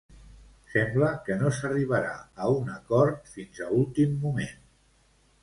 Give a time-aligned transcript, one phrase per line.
[0.75, 4.59] Sembla que no s'arribarà a un acord fins a últim moment.